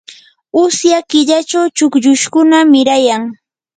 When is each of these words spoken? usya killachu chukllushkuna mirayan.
usya 0.63 0.97
killachu 1.09 1.61
chukllushkuna 1.77 2.57
mirayan. 2.71 3.21